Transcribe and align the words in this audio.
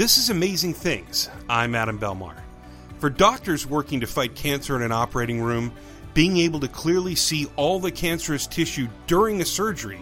This 0.00 0.16
is 0.16 0.30
Amazing 0.30 0.72
Things. 0.72 1.28
I'm 1.46 1.74
Adam 1.74 1.98
Belmar. 1.98 2.34
For 3.00 3.10
doctors 3.10 3.66
working 3.66 4.00
to 4.00 4.06
fight 4.06 4.34
cancer 4.34 4.74
in 4.74 4.80
an 4.80 4.92
operating 4.92 5.42
room, 5.42 5.74
being 6.14 6.38
able 6.38 6.58
to 6.60 6.68
clearly 6.68 7.14
see 7.14 7.48
all 7.56 7.78
the 7.78 7.90
cancerous 7.90 8.46
tissue 8.46 8.88
during 9.06 9.42
a 9.42 9.44
surgery 9.44 10.00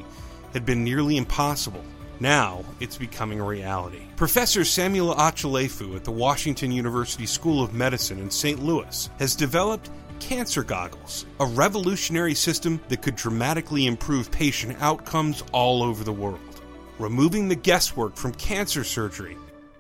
had 0.53 0.64
been 0.64 0.84
nearly 0.84 1.16
impossible. 1.16 1.82
Now 2.21 2.64
it's 2.79 2.96
becoming 2.96 3.40
a 3.40 3.45
reality. 3.45 4.03
Professor 4.14 4.64
Samuel 4.64 5.16
Achilefu 5.16 5.96
at 5.96 6.04
the 6.04 6.12
Washington 6.12 6.70
University 6.70 7.26
School 7.26 7.60
of 7.60 7.74
Medicine 7.74 8.20
in 8.20 8.30
St. 8.30 8.62
Louis 8.62 9.10
has 9.18 9.34
developed 9.34 9.90
cancer 10.20 10.62
goggles, 10.62 11.26
a 11.40 11.46
revolutionary 11.46 12.34
system 12.34 12.80
that 12.88 13.02
could 13.02 13.16
dramatically 13.16 13.88
improve 13.88 14.30
patient 14.30 14.76
outcomes 14.80 15.42
all 15.50 15.82
over 15.82 16.04
the 16.04 16.12
world, 16.12 16.62
removing 17.00 17.48
the 17.48 17.56
guesswork 17.56 18.14
from 18.14 18.32
cancer 18.34 18.84
surgery 18.84 19.36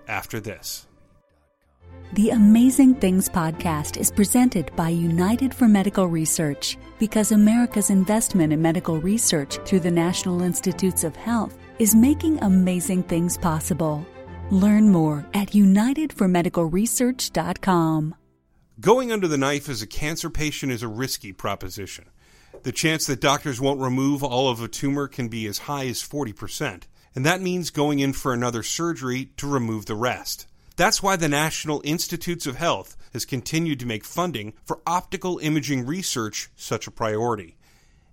after 0.08 0.40
this. 0.40 0.86
The 2.14 2.30
Amazing 2.30 2.94
Things 2.94 3.28
podcast 3.28 3.98
is 3.98 4.10
presented 4.10 4.74
by 4.74 4.88
United 4.88 5.54
for 5.54 5.68
Medical 5.68 6.06
Research 6.06 6.78
because 6.98 7.32
America's 7.32 7.90
investment 7.90 8.50
in 8.52 8.62
medical 8.62 8.98
research 8.98 9.58
through 9.66 9.80
the 9.80 9.90
National 9.90 10.40
Institutes 10.42 11.04
of 11.04 11.14
Health 11.14 11.58
is 11.78 11.94
making 11.94 12.42
amazing 12.42 13.02
things 13.02 13.36
possible. 13.36 14.06
Learn 14.50 14.88
more 14.88 15.26
at 15.34 15.50
unitedformedicalresearch.com. 15.50 18.14
Going 18.80 19.12
under 19.12 19.28
the 19.28 19.36
knife 19.36 19.68
as 19.68 19.82
a 19.82 19.86
cancer 19.86 20.30
patient 20.30 20.72
is 20.72 20.82
a 20.82 20.88
risky 20.88 21.34
proposition. 21.34 22.06
The 22.62 22.72
chance 22.72 23.04
that 23.06 23.20
doctors 23.20 23.60
won't 23.60 23.80
remove 23.80 24.24
all 24.24 24.48
of 24.48 24.62
a 24.62 24.68
tumor 24.68 25.08
can 25.08 25.28
be 25.28 25.46
as 25.46 25.58
high 25.58 25.88
as 25.88 26.02
40%, 26.02 26.84
and 27.14 27.24
that 27.24 27.40
means 27.40 27.70
going 27.70 27.98
in 27.98 28.12
for 28.12 28.32
another 28.32 28.62
surgery 28.62 29.30
to 29.36 29.46
remove 29.46 29.86
the 29.86 29.94
rest. 29.94 30.46
That's 30.76 31.02
why 31.02 31.16
the 31.16 31.28
National 31.28 31.82
Institutes 31.84 32.46
of 32.46 32.56
Health 32.56 32.96
has 33.12 33.24
continued 33.24 33.80
to 33.80 33.86
make 33.86 34.04
funding 34.04 34.52
for 34.64 34.80
optical 34.86 35.38
imaging 35.38 35.86
research 35.86 36.50
such 36.54 36.86
a 36.86 36.92
priority, 36.92 37.56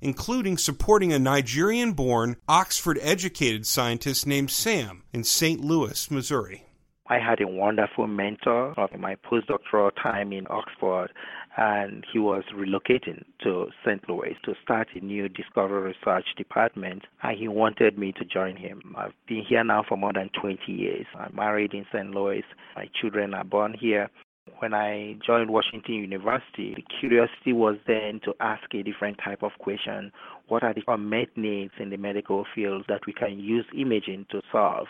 including 0.02 0.57
supporting 0.57 1.13
a 1.13 1.19
Nigerian 1.19 1.93
born, 1.93 2.37
Oxford 2.47 2.97
educated 3.02 3.67
scientist 3.67 4.25
named 4.25 4.49
Sam 4.49 5.03
in 5.13 5.23
St. 5.23 5.61
Louis, 5.61 6.09
Missouri. 6.09 6.64
I 7.08 7.20
had 7.20 7.39
a 7.39 7.48
wonderful 7.48 8.08
mentor 8.08 8.73
of 8.80 8.89
my 9.00 9.16
postdoctoral 9.16 9.92
time 10.02 10.34
in 10.34 10.48
Oxford, 10.50 11.09
and 11.56 12.03
he 12.11 12.17
was 12.17 12.44
relocating 12.52 13.23
to 13.44 13.67
St. 13.86 14.09
Louis 14.09 14.36
to 14.44 14.56
start 14.64 14.88
a 14.95 15.06
new 15.06 15.30
discovery 15.30 15.94
research 15.94 16.26
department, 16.36 17.03
and 17.22 17.38
he 17.38 17.48
wanted 17.48 18.00
me 18.00 18.11
to 18.14 18.26
join 18.26 18.56
him. 18.56 18.95
I've 18.98 19.14
been 19.28 19.44
here 19.48 19.64
now 19.64 19.83
for 19.88 19.98
more 19.98 20.14
than 20.14 20.31
20 20.42 20.72
years. 20.72 21.06
I'm 21.16 21.36
married 21.36 21.76
in 21.76 21.86
St. 21.94 22.09
Louis. 22.09 22.44
My 22.76 22.89
children 23.00 23.36
are 23.36 23.44
born 23.44 23.76
here. 23.80 24.09
When 24.58 24.73
I 24.73 25.16
joined 25.23 25.52
Washington 25.52 25.94
University, 25.94 26.73
the 26.76 26.86
curiosity 27.00 27.53
was 27.53 27.78
then 27.86 28.20
to 28.23 28.33
ask 28.39 28.64
a 28.73 28.81
different 28.81 29.20
type 29.23 29.44
of 29.44 29.52
question. 29.59 30.11
What 30.48 30.64
are 30.64 30.73
the 30.73 30.83
unmet 30.88 31.38
needs 31.38 31.73
in 31.80 31.92
the 31.92 31.98
medical 31.98 32.45
field 32.56 32.86
that 32.88 33.06
we 33.06 33.14
can 33.14 33.38
use 33.39 33.66
imaging 33.78 34.26
to 34.31 34.42
solve? 34.52 34.88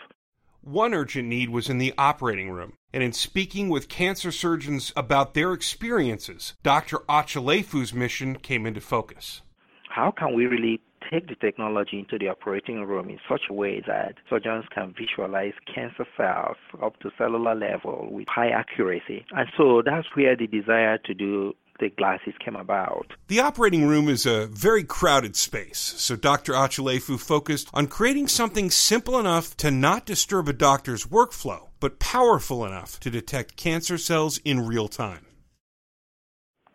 One 0.66 0.94
urgent 0.94 1.28
need 1.28 1.50
was 1.50 1.70
in 1.70 1.78
the 1.78 1.94
operating 1.96 2.50
room, 2.50 2.72
and 2.92 3.00
in 3.00 3.12
speaking 3.12 3.68
with 3.68 3.88
cancer 3.88 4.32
surgeons 4.32 4.92
about 4.96 5.32
their 5.32 5.52
experiences, 5.52 6.54
Dr. 6.64 6.98
Achilefu's 7.08 7.94
mission 7.94 8.34
came 8.34 8.66
into 8.66 8.80
focus. 8.80 9.42
How 9.88 10.10
can 10.10 10.34
we 10.34 10.46
really 10.46 10.80
take 11.08 11.28
the 11.28 11.36
technology 11.36 12.00
into 12.00 12.18
the 12.18 12.26
operating 12.26 12.82
room 12.84 13.08
in 13.08 13.20
such 13.28 13.42
a 13.48 13.52
way 13.52 13.80
that 13.86 14.14
surgeons 14.28 14.64
can 14.74 14.92
visualize 14.98 15.52
cancer 15.72 16.04
cells 16.16 16.56
up 16.82 16.98
to 16.98 17.12
cellular 17.16 17.54
level 17.54 18.08
with 18.10 18.26
high 18.26 18.48
accuracy? 18.50 19.24
And 19.30 19.48
so 19.56 19.82
that's 19.86 20.08
where 20.16 20.34
the 20.34 20.48
desire 20.48 20.98
to 20.98 21.14
do 21.14 21.54
the 21.78 21.90
glasses 21.90 22.34
came 22.44 22.56
about. 22.56 23.12
The 23.28 23.40
operating 23.40 23.86
room 23.86 24.08
is 24.08 24.26
a 24.26 24.46
very 24.46 24.84
crowded 24.84 25.36
space, 25.36 25.78
so 25.78 26.16
Dr. 26.16 26.52
Achilefu 26.52 27.18
focused 27.18 27.68
on 27.74 27.86
creating 27.86 28.28
something 28.28 28.70
simple 28.70 29.18
enough 29.18 29.56
to 29.58 29.70
not 29.70 30.06
disturb 30.06 30.48
a 30.48 30.52
doctor's 30.52 31.06
workflow, 31.06 31.68
but 31.80 31.98
powerful 31.98 32.64
enough 32.64 32.98
to 33.00 33.10
detect 33.10 33.56
cancer 33.56 33.98
cells 33.98 34.38
in 34.44 34.66
real 34.66 34.88
time. 34.88 35.26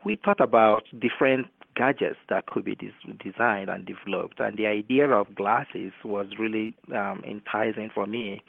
We 0.03 0.19
thought 0.23 0.41
about 0.41 0.83
different 0.99 1.47
gadgets 1.75 2.17
that 2.29 2.47
could 2.47 2.65
be 2.65 2.75
des- 2.75 3.13
designed 3.23 3.69
and 3.69 3.85
developed, 3.85 4.39
and 4.39 4.57
the 4.57 4.67
idea 4.67 5.07
of 5.09 5.33
glasses 5.35 5.91
was 6.03 6.27
really 6.39 6.75
um, 6.93 7.23
enticing 7.27 7.89
for 7.93 8.05
me 8.05 8.41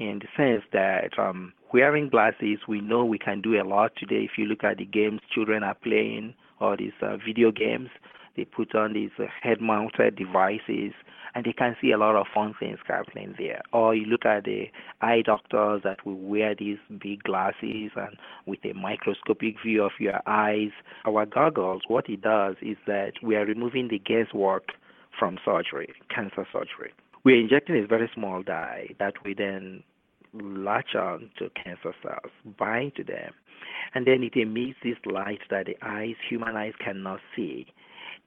in 0.00 0.18
the 0.20 0.26
sense 0.34 0.64
that 0.72 1.18
um, 1.18 1.52
wearing 1.74 2.08
glasses, 2.08 2.58
we 2.66 2.80
know 2.80 3.04
we 3.04 3.18
can 3.18 3.42
do 3.42 3.60
a 3.60 3.64
lot 3.64 3.92
today. 3.96 4.24
If 4.24 4.38
you 4.38 4.46
look 4.46 4.64
at 4.64 4.78
the 4.78 4.86
games 4.86 5.20
children 5.32 5.62
are 5.62 5.74
playing 5.74 6.34
or 6.58 6.76
these 6.76 6.92
uh, 7.02 7.18
video 7.18 7.52
games, 7.52 7.90
they 8.34 8.44
put 8.44 8.74
on 8.74 8.94
these 8.94 9.10
uh, 9.18 9.24
head-mounted 9.42 10.16
devices 10.16 10.92
and 11.34 11.44
they 11.44 11.52
can 11.52 11.76
see 11.80 11.92
a 11.92 11.98
lot 11.98 12.16
of 12.16 12.26
fun 12.34 12.54
things 12.58 12.78
happening 12.88 13.34
there. 13.38 13.60
Or 13.74 13.94
you 13.94 14.06
look 14.06 14.24
at 14.24 14.44
the 14.44 14.70
eye 15.02 15.22
doctors 15.24 15.82
that 15.84 16.04
will 16.06 16.18
wear 16.18 16.54
these 16.58 16.78
big 17.00 17.22
glasses 17.22 17.90
and 17.94 18.16
with 18.46 18.64
a 18.64 18.72
microscopic 18.72 19.56
view 19.62 19.84
of 19.84 19.92
your 19.98 20.20
eyes. 20.26 20.70
Our 21.04 21.26
goggles, 21.26 21.82
what 21.88 22.08
it 22.08 22.22
does 22.22 22.56
is 22.62 22.78
that 22.86 23.12
we 23.22 23.36
are 23.36 23.44
removing 23.44 23.88
the 23.88 23.98
guesswork 23.98 24.70
from 25.18 25.38
surgery, 25.44 25.92
cancer 26.12 26.46
surgery. 26.50 26.92
We're 27.22 27.38
injecting 27.38 27.76
a 27.84 27.86
very 27.86 28.10
small 28.14 28.42
dye 28.42 28.94
that 28.98 29.12
we 29.24 29.34
then 29.34 29.82
latch 30.32 30.94
on 30.94 31.30
to 31.38 31.50
cancer 31.50 31.94
cells, 32.02 32.32
bind 32.58 32.94
to 32.96 33.04
them, 33.04 33.32
and 33.94 34.06
then 34.06 34.22
it 34.22 34.36
emits 34.36 34.78
this 34.82 34.96
light 35.04 35.40
that 35.50 35.66
the 35.66 35.76
eyes, 35.82 36.14
human 36.28 36.56
eyes, 36.56 36.74
cannot 36.82 37.20
see. 37.34 37.66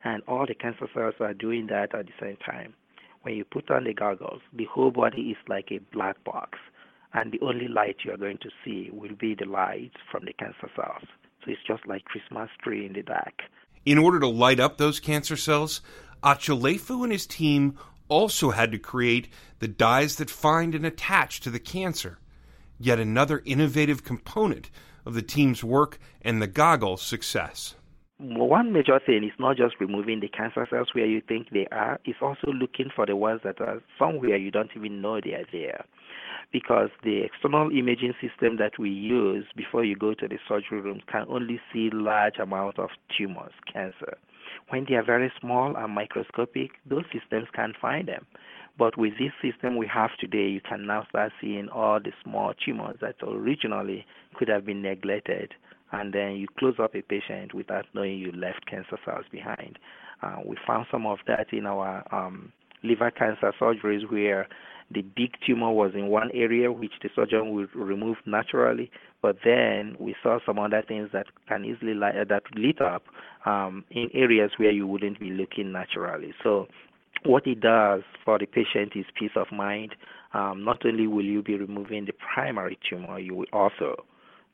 And 0.03 0.22
all 0.28 0.46
the 0.46 0.56
cancer 0.56 0.88
cells 0.94 1.16
are 1.19 1.34
doing 1.34 1.68
that 1.68 1.96
at 1.96 2.06
the 2.08 2.12
same 2.19 2.38
time. 2.46 2.74
When 3.22 3.36
you 3.36 3.46
put 3.46 3.72
on 3.72 3.86
the 3.86 3.94
goggles, 3.94 4.42
the 4.52 4.66
whole 4.66 4.92
body 4.92 5.22
is 5.22 5.38
like 5.47 5.69
a 5.72 5.80
black 5.94 6.22
box, 6.25 6.59
and 7.13 7.31
the 7.31 7.40
only 7.42 7.68
light 7.68 7.97
you 8.03 8.12
are 8.12 8.18
going 8.18 8.40
to 8.40 8.50
see 8.66 8.90
will 8.92 9.16
be 9.18 9.36
the 9.36 9.46
light 9.46 9.94
from 10.12 10.25
the 10.25 10.34
cancer 10.34 10.69
cells. 10.75 11.08
So 11.44 11.52
it's 11.52 11.62
just 11.66 11.88
like 11.88 12.06
Christmas 12.06 12.50
tree 12.62 12.86
in 12.86 12.94
the 12.94 13.03
dark. 13.03 13.44
In 13.86 13.97
order 13.97 14.19
to 14.19 14.28
light 14.28 14.59
up 14.59 14.78
those 14.78 15.00
cancer 15.00 15.38
cells, 15.38 15.81
Achilefu 16.24 17.03
and 17.03 17.12
his 17.12 17.28
team 17.28 17.78
also 18.08 18.52
had 18.52 18.72
to 18.72 18.80
create 18.80 19.30
the 19.59 19.68
dyes 19.68 20.16
that 20.18 20.30
find 20.30 20.75
and 20.75 20.86
attach 20.86 21.40
to 21.41 21.50
the 21.50 21.59
cancer, 21.59 22.19
yet 22.80 23.00
another 23.00 23.41
innovative 23.46 24.03
component 24.03 24.69
of 25.06 25.14
the 25.14 25.22
team's 25.22 25.64
work 25.64 26.00
and 26.22 26.42
the 26.42 26.47
goggle's 26.47 27.02
success. 27.02 27.75
One 28.19 28.72
major 28.72 29.00
thing 29.06 29.24
is 29.24 29.38
not 29.40 29.58
just 29.58 29.75
removing 29.80 30.19
the 30.19 30.30
cancer 30.30 30.68
cells 30.69 30.90
where 30.94 31.06
you 31.06 31.22
think 31.28 31.50
they 31.50 31.68
are, 31.72 32.00
it's 32.06 32.19
also 32.22 32.52
looking 32.53 32.90
for 32.96 33.06
the 33.06 33.16
ones 33.16 33.42
that 33.44 33.59
are 33.59 33.81
somewhere 34.00 34.38
you 34.38 34.52
don't 34.52 34.69
even 34.75 35.02
know 35.02 35.19
they 35.19 35.34
are 35.34 35.46
there. 35.52 35.84
Because 36.52 36.90
the 37.03 37.24
external 37.24 37.72
imaging 37.72 38.13
system 38.22 38.58
that 38.58 38.78
we 38.78 38.92
use 38.92 39.46
before 39.58 39.84
you 39.84 39.96
go 39.96 40.13
to 40.13 40.28
the 40.28 40.38
surgery 40.47 40.80
room 40.80 41.02
can 41.12 41.25
only 41.28 41.59
see 41.74 41.90
large 41.92 42.38
amounts 42.38 42.78
of 42.78 42.90
tumors, 43.18 43.53
cancer. 43.72 44.18
When 44.69 44.85
they 44.88 44.96
are 44.96 45.03
very 45.03 45.31
small 45.40 45.75
and 45.75 45.94
microscopic, 45.94 46.72
those 46.90 47.06
systems 47.12 47.47
can't 47.53 47.75
find 47.81 48.07
them. 48.07 48.25
But 48.78 48.97
with 48.97 49.13
this 49.19 49.31
system 49.41 49.78
we 49.78 49.88
have 49.88 50.09
today, 50.19 50.47
you 50.47 50.62
can 50.62 50.88
now 50.88 51.06
start 51.09 51.31
seeing 51.40 51.69
all 51.69 52.00
the 52.00 52.12
small 52.24 52.53
tumors 52.66 52.97
that 53.01 53.16
originally 53.22 54.06
could 54.35 54.47
have 54.47 54.66
been 54.66 54.81
neglected. 54.81 55.53
And 55.91 56.12
then 56.12 56.31
you 56.38 56.47
close 56.57 56.75
up 56.79 56.96
a 56.96 57.01
patient 57.03 57.53
without 57.53 57.85
knowing 57.94 58.18
you 58.18 58.31
left 58.31 58.66
cancer 58.66 58.97
cells 59.06 59.25
behind. 59.31 59.78
Uh, 60.24 60.38
we 60.44 60.57
found 60.66 60.88
some 60.90 61.06
of 61.06 61.19
that 61.28 61.53
in 61.53 61.68
our 61.68 62.03
um, 62.12 62.51
liver 62.84 63.12
cancer 63.12 63.53
surgeries 63.59 64.09
where 64.12 64.47
the 64.91 65.01
big 65.01 65.31
tumor 65.45 65.72
was 65.72 65.91
in 65.94 66.07
one 66.07 66.31
area 66.34 66.72
which 66.72 66.94
the 67.01 67.09
surgeon 67.16 67.51
would 67.53 67.74
remove 67.75 68.18
naturally, 68.25 68.89
but 69.24 69.38
then 69.44 69.96
we 70.00 70.16
saw 70.22 70.38
some 70.46 70.60
other 70.60 70.84
things 70.86 71.10
that 71.14 71.28
can 71.48 71.64
easily 71.64 71.94
light, 71.94 72.16
that 72.28 72.44
lit 72.56 72.81
up 72.81 73.04
um, 73.46 73.86
in 73.90 74.10
areas 74.14 74.52
where 74.58 74.70
you 74.70 74.86
wouldn't 74.86 75.20
be 75.20 75.30
looking 75.31 75.72
naturally. 75.72 76.34
So 76.44 76.68
what 77.24 77.48
it 77.48 77.62
does 77.62 78.02
for 78.25 78.38
the 78.38 78.46
patient 78.46 78.92
is 78.96 79.06
peace 79.18 79.31
of 79.38 79.48
mind. 79.52 79.96
Um, 80.34 80.66
not 80.66 80.86
only 80.86 81.08
will 81.08 81.24
you 81.24 81.42
be 81.42 81.56
removing 81.58 82.06
the 82.06 82.14
primary 82.34 82.78
tumor, 82.88 83.18
you 83.18 83.34
will 83.34 83.48
also 83.54 84.04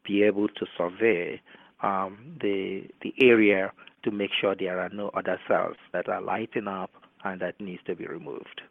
be 0.08 0.22
able 0.24 0.48
to 0.48 0.66
survey 0.78 1.42
um, 1.82 2.38
the 2.40 2.84
the 3.02 3.14
area 3.22 3.72
to 4.04 4.12
make 4.12 4.32
sure 4.40 4.56
there 4.56 4.80
are 4.80 4.90
no 4.90 5.10
other 5.10 5.40
cells 5.48 5.78
that 5.94 6.08
are 6.08 6.22
lighting 6.22 6.68
up 6.68 6.92
and 7.24 7.42
that 7.42 7.60
needs 7.60 7.82
to 7.88 7.96
be 7.96 8.06
removed. 8.06 8.62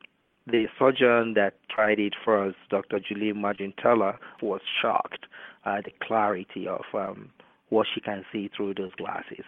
The 0.50 0.66
surgeon 0.78 1.34
that 1.34 1.54
tried 1.68 1.98
it 1.98 2.14
first, 2.24 2.56
Dr. 2.70 2.98
Julie 3.00 3.34
Margenthaler, 3.34 4.16
was 4.40 4.62
shocked 4.80 5.26
at 5.66 5.84
the 5.84 5.92
clarity 6.02 6.66
of 6.66 6.84
um, 6.94 7.30
what 7.68 7.86
she 7.94 8.00
can 8.00 8.24
see 8.32 8.48
through 8.56 8.74
those 8.74 8.94
glasses. 8.96 9.44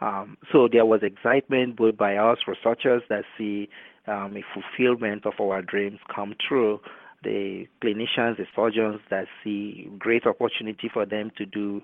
Um, 0.00 0.36
so 0.50 0.66
there 0.70 0.84
was 0.84 1.02
excitement 1.04 1.76
both 1.76 1.96
by 1.96 2.16
us 2.16 2.38
researchers 2.48 3.02
that 3.08 3.22
see 3.38 3.68
um, 4.08 4.36
a 4.36 4.42
fulfillment 4.52 5.24
of 5.24 5.34
our 5.40 5.62
dreams 5.62 6.00
come 6.12 6.34
true, 6.48 6.80
the 7.22 7.66
clinicians, 7.80 8.36
the 8.36 8.46
surgeons 8.56 9.00
that 9.08 9.26
see 9.44 9.88
great 10.00 10.26
opportunity 10.26 10.90
for 10.92 11.06
them 11.06 11.30
to 11.38 11.46
do 11.46 11.80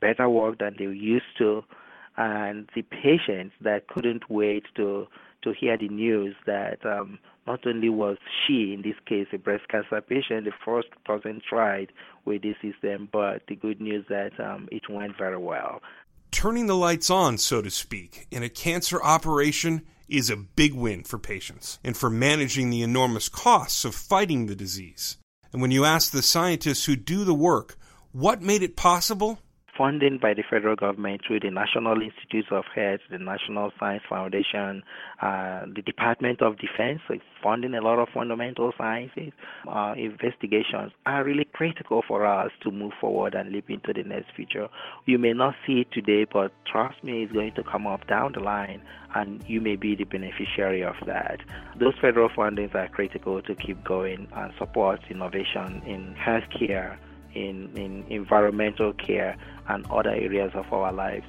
better 0.00 0.30
work 0.30 0.58
than 0.58 0.74
they 0.78 0.84
used 0.84 1.36
to, 1.36 1.62
and 2.16 2.70
the 2.74 2.80
patients 2.82 3.54
that 3.60 3.88
couldn't 3.88 4.30
wait 4.30 4.64
to 4.76 5.06
to 5.46 5.52
hear 5.58 5.78
the 5.78 5.88
news 5.88 6.34
that 6.44 6.84
um, 6.84 7.18
not 7.46 7.64
only 7.66 7.88
was 7.88 8.18
she, 8.46 8.74
in 8.74 8.82
this 8.82 8.96
case, 9.06 9.28
a 9.32 9.38
breast 9.38 9.68
cancer 9.68 10.00
patient, 10.00 10.44
the 10.44 10.52
first 10.64 10.88
person 11.04 11.40
tried 11.48 11.92
with 12.24 12.42
this 12.42 12.56
system, 12.60 13.08
but 13.12 13.42
the 13.48 13.54
good 13.54 13.80
news 13.80 14.04
that 14.08 14.38
um, 14.40 14.68
it 14.72 14.82
went 14.90 15.16
very 15.16 15.38
well. 15.38 15.80
Turning 16.32 16.66
the 16.66 16.74
lights 16.74 17.10
on, 17.10 17.38
so 17.38 17.62
to 17.62 17.70
speak, 17.70 18.26
in 18.32 18.42
a 18.42 18.48
cancer 18.48 19.00
operation 19.00 19.82
is 20.08 20.30
a 20.30 20.36
big 20.36 20.74
win 20.74 21.04
for 21.04 21.18
patients 21.18 21.78
and 21.84 21.96
for 21.96 22.10
managing 22.10 22.70
the 22.70 22.82
enormous 22.82 23.28
costs 23.28 23.84
of 23.84 23.94
fighting 23.94 24.46
the 24.46 24.56
disease. 24.56 25.16
And 25.52 25.62
when 25.62 25.70
you 25.70 25.84
ask 25.84 26.10
the 26.10 26.22
scientists 26.22 26.84
who 26.84 26.96
do 26.96 27.24
the 27.24 27.34
work 27.34 27.76
what 28.10 28.42
made 28.42 28.62
it 28.62 28.76
possible, 28.76 29.38
funding 29.76 30.18
by 30.18 30.34
the 30.34 30.42
federal 30.48 30.76
government 30.76 31.20
through 31.26 31.40
the 31.40 31.50
National 31.50 32.00
Institutes 32.00 32.48
of 32.50 32.64
Health, 32.74 33.00
the 33.10 33.18
National 33.18 33.72
Science 33.78 34.02
Foundation, 34.08 34.82
uh, 35.20 35.66
the 35.74 35.82
Department 35.82 36.42
of 36.42 36.56
Defense, 36.58 37.00
so 37.08 37.14
funding 37.42 37.74
a 37.74 37.80
lot 37.80 37.98
of 37.98 38.08
fundamental 38.12 38.72
sciences. 38.78 39.32
Uh, 39.68 39.94
investigations 39.96 40.92
are 41.04 41.24
really 41.24 41.46
critical 41.52 42.02
for 42.06 42.26
us 42.26 42.50
to 42.62 42.70
move 42.70 42.92
forward 43.00 43.34
and 43.34 43.52
leap 43.52 43.68
into 43.70 43.92
the 43.92 44.02
next 44.02 44.28
future. 44.34 44.68
You 45.04 45.18
may 45.18 45.32
not 45.32 45.54
see 45.66 45.80
it 45.80 45.92
today, 45.92 46.26
but 46.30 46.52
trust 46.70 47.02
me, 47.04 47.22
it's 47.22 47.32
going 47.32 47.54
to 47.54 47.62
come 47.62 47.86
up 47.86 48.06
down 48.06 48.32
the 48.32 48.40
line, 48.40 48.82
and 49.14 49.42
you 49.46 49.60
may 49.60 49.76
be 49.76 49.94
the 49.94 50.04
beneficiary 50.04 50.82
of 50.82 50.96
that. 51.06 51.40
Those 51.78 51.94
federal 52.00 52.28
fundings 52.30 52.74
are 52.74 52.88
critical 52.88 53.42
to 53.42 53.54
keep 53.54 53.82
going 53.84 54.28
and 54.34 54.52
support 54.58 55.00
innovation 55.10 55.82
in 55.86 56.14
healthcare 56.14 56.98
in, 57.36 57.70
in 57.76 58.04
environmental 58.08 58.92
care 58.94 59.36
and 59.68 59.86
other 59.90 60.10
areas 60.10 60.52
of 60.54 60.72
our 60.72 60.92
lives. 60.92 61.26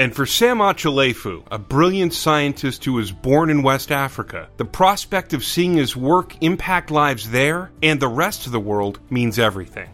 And 0.00 0.14
for 0.14 0.26
Sam 0.26 0.58
Achilefu, 0.58 1.42
a 1.50 1.58
brilliant 1.58 2.14
scientist 2.14 2.84
who 2.84 2.92
was 2.92 3.10
born 3.10 3.50
in 3.50 3.62
West 3.62 3.90
Africa, 3.90 4.48
the 4.56 4.64
prospect 4.64 5.32
of 5.32 5.44
seeing 5.44 5.74
his 5.74 5.96
work 5.96 6.40
impact 6.40 6.92
lives 6.92 7.30
there 7.30 7.72
and 7.82 7.98
the 7.98 8.06
rest 8.06 8.46
of 8.46 8.52
the 8.52 8.60
world 8.60 9.00
means 9.10 9.40
everything. 9.40 9.90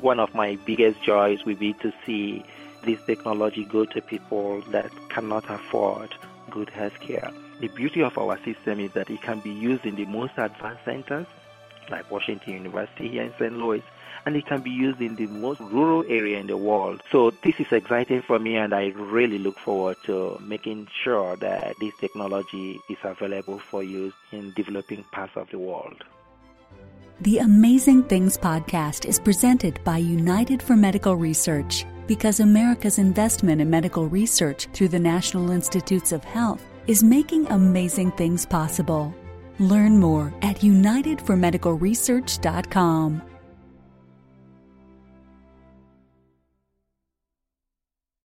One 0.00 0.20
of 0.20 0.34
my 0.34 0.56
biggest 0.66 1.02
joys 1.02 1.44
would 1.46 1.58
be 1.58 1.72
to 1.74 1.90
see 2.04 2.44
this 2.84 3.00
technology 3.06 3.64
go 3.64 3.86
to 3.86 4.02
people 4.02 4.60
that 4.72 4.90
cannot 5.08 5.48
afford 5.48 6.14
good 6.50 6.68
health 6.68 7.00
care. 7.00 7.32
The 7.60 7.68
beauty 7.68 8.02
of 8.02 8.18
our 8.18 8.36
system 8.44 8.78
is 8.78 8.92
that 8.92 9.08
it 9.08 9.22
can 9.22 9.40
be 9.40 9.50
used 9.50 9.86
in 9.86 9.96
the 9.96 10.04
most 10.04 10.34
advanced 10.36 10.84
centers, 10.84 11.26
like 11.90 12.10
Washington 12.10 12.52
University 12.52 13.08
here 13.08 13.22
in 13.22 13.32
St. 13.38 13.54
Louis, 13.54 13.82
and 14.26 14.36
it 14.36 14.44
can 14.44 14.60
be 14.60 14.70
used 14.70 15.00
in 15.00 15.14
the 15.14 15.26
most 15.28 15.60
rural 15.60 16.04
area 16.08 16.38
in 16.38 16.48
the 16.48 16.56
world. 16.56 17.00
So 17.10 17.30
this 17.42 17.60
is 17.60 17.70
exciting 17.70 18.22
for 18.22 18.40
me 18.40 18.56
and 18.56 18.74
I 18.74 18.88
really 18.88 19.38
look 19.38 19.58
forward 19.58 19.96
to 20.04 20.38
making 20.42 20.88
sure 21.04 21.36
that 21.36 21.76
this 21.80 21.94
technology 22.00 22.80
is 22.90 22.98
available 23.04 23.60
for 23.60 23.84
use 23.84 24.14
in 24.32 24.52
developing 24.52 25.04
parts 25.12 25.36
of 25.36 25.48
the 25.50 25.58
world. 25.58 26.02
The 27.20 27.38
Amazing 27.38 28.04
Things 28.04 28.36
podcast 28.36 29.06
is 29.06 29.18
presented 29.18 29.82
by 29.84 29.96
United 29.98 30.62
for 30.62 30.76
Medical 30.76 31.16
Research 31.16 31.86
because 32.06 32.40
America's 32.40 32.98
investment 32.98 33.60
in 33.60 33.70
medical 33.70 34.08
research 34.08 34.66
through 34.74 34.88
the 34.88 34.98
National 34.98 35.50
Institutes 35.50 36.12
of 36.12 36.24
Health 36.24 36.62
is 36.86 37.02
making 37.02 37.46
amazing 37.46 38.12
things 38.12 38.44
possible. 38.44 39.14
Learn 39.58 39.98
more 39.98 40.34
at 40.42 40.58
unitedformedicalresearch.com. 40.58 43.22